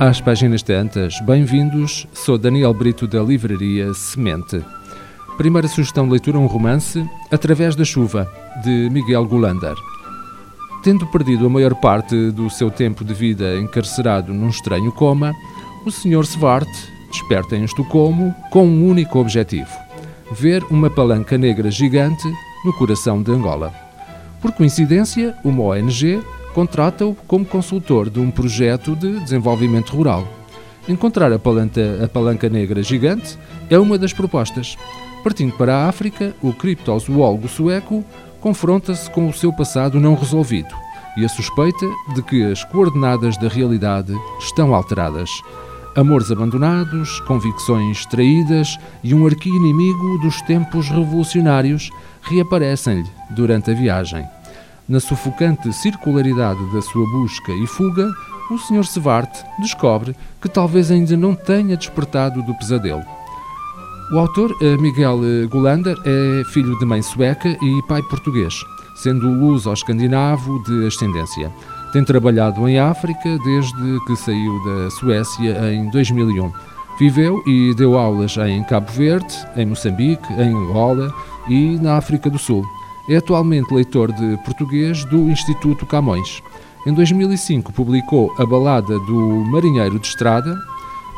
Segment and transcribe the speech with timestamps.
[0.00, 4.64] Às páginas tantas, bem-vindos, sou Daniel Brito da livraria Semente.
[5.36, 8.26] Primeira sugestão de leitura, um romance, Através da Chuva,
[8.64, 9.74] de Miguel Gulander.
[10.82, 15.34] Tendo perdido a maior parte do seu tempo de vida encarcerado num estranho coma,
[15.84, 16.24] o Sr.
[16.24, 16.70] Svart
[17.10, 19.68] desperta em Estocolmo com um único objetivo:
[20.32, 22.26] ver uma palanca negra gigante
[22.64, 23.70] no coração de Angola.
[24.40, 26.22] Por coincidência, uma ONG
[26.54, 30.26] contrata-o como consultor de um projeto de desenvolvimento rural.
[30.88, 34.76] Encontrar a palanca, a palanca negra gigante é uma das propostas.
[35.22, 38.04] Partindo para a África, o criptozoólogo sueco
[38.40, 40.74] confronta-se com o seu passado não resolvido
[41.16, 45.30] e a suspeita de que as coordenadas da realidade estão alteradas.
[45.96, 51.90] Amores abandonados, convicções traídas e um arqui-inimigo dos tempos revolucionários
[52.22, 54.24] reaparecem-lhe durante a viagem.
[54.90, 58.10] Na sufocante circularidade da sua busca e fuga,
[58.50, 58.84] o Sr.
[58.84, 63.04] Sevart descobre que talvez ainda não tenha despertado do pesadelo.
[64.12, 68.52] O autor, eh, Miguel eh, Golander, é filho de mãe sueca e pai português,
[68.96, 71.52] sendo luso-escandinavo de ascendência.
[71.92, 76.50] Tem trabalhado em África desde que saiu da Suécia em 2001.
[76.98, 81.14] Viveu e deu aulas em Cabo Verde, em Moçambique, em Angola
[81.48, 82.64] e na África do Sul.
[83.10, 86.40] É atualmente leitor de português do Instituto Camões.
[86.86, 90.56] Em 2005 publicou A Balada do Marinheiro de Estrada,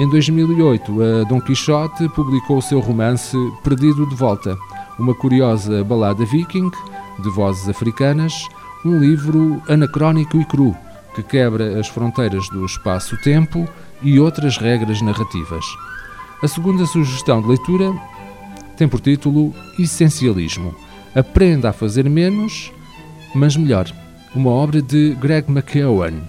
[0.00, 4.56] em 2008, a Dom Quixote publicou o seu romance Perdido de Volta,
[4.96, 6.70] uma curiosa balada viking
[7.18, 8.46] de vozes africanas,
[8.84, 10.76] um livro anacrónico e cru
[11.16, 13.66] que quebra as fronteiras do espaço-tempo
[14.00, 15.64] e outras regras narrativas.
[16.42, 17.92] A segunda sugestão de leitura
[18.76, 20.76] tem por título Essencialismo.
[21.18, 22.72] Aprenda a fazer menos,
[23.34, 23.92] mas melhor.
[24.36, 26.20] Uma obra de Greg McKeown.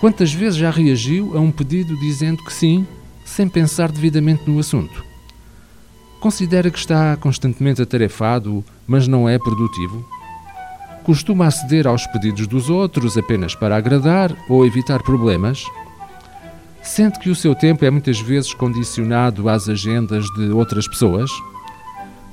[0.00, 2.84] Quantas vezes já reagiu a um pedido dizendo que sim,
[3.24, 5.04] sem pensar devidamente no assunto?
[6.18, 10.04] Considera que está constantemente atarefado, mas não é produtivo?
[11.04, 15.64] Costuma aceder aos pedidos dos outros apenas para agradar ou evitar problemas?
[16.82, 21.30] Sente que o seu tempo é muitas vezes condicionado às agendas de outras pessoas?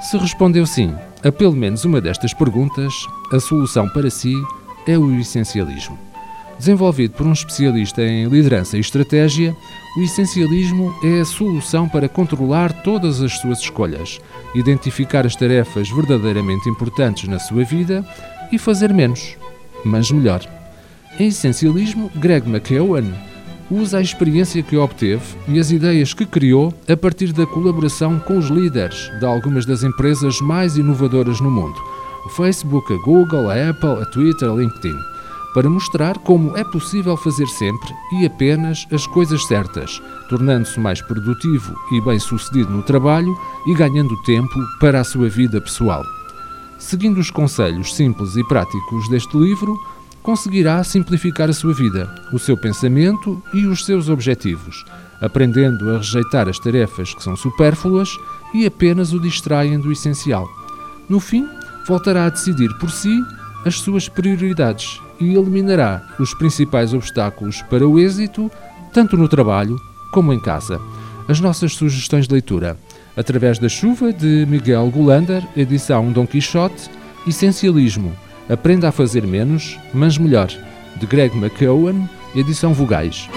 [0.00, 2.92] Se respondeu sim a pelo menos uma destas perguntas,
[3.32, 4.34] a solução para si
[4.86, 5.98] é o essencialismo.
[6.58, 9.56] Desenvolvido por um especialista em liderança e estratégia,
[9.96, 14.20] o essencialismo é a solução para controlar todas as suas escolhas,
[14.54, 18.06] identificar as tarefas verdadeiramente importantes na sua vida
[18.52, 19.36] e fazer menos,
[19.84, 20.42] mas melhor.
[21.18, 23.12] Em essencialismo, Greg McEwan
[23.70, 28.38] usa a experiência que obteve e as ideias que criou a partir da colaboração com
[28.38, 31.80] os líderes de algumas das empresas mais inovadoras no mundo:
[32.24, 34.98] o Facebook, a Google, a Apple, a Twitter, a LinkedIn,
[35.54, 41.74] para mostrar como é possível fazer sempre e apenas as coisas certas, tornando-se mais produtivo
[41.92, 43.34] e bem-sucedido no trabalho
[43.66, 46.02] e ganhando tempo para a sua vida pessoal.
[46.78, 49.78] Seguindo os conselhos simples e práticos deste livro,
[50.24, 54.82] conseguirá simplificar a sua vida, o seu pensamento e os seus objetivos,
[55.20, 58.08] aprendendo a rejeitar as tarefas que são supérfluas
[58.54, 60.48] e apenas o distraem do essencial.
[61.10, 61.46] No fim,
[61.86, 63.22] voltará a decidir por si
[63.66, 68.50] as suas prioridades e eliminará os principais obstáculos para o êxito,
[68.94, 69.76] tanto no trabalho
[70.10, 70.80] como em casa.
[71.28, 72.78] As nossas sugestões de leitura.
[73.14, 76.90] Através da Chuva, de Miguel Gulander, edição Dom Quixote,
[77.26, 78.14] Essencialismo,
[78.48, 80.48] Aprenda a fazer menos, mas melhor,
[80.96, 82.06] de Greg McKeown,
[82.36, 83.28] edição Vogais.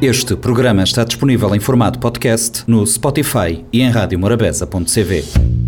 [0.00, 5.67] Este programa está disponível em formato podcast no Spotify e em radiomorabeza.cv.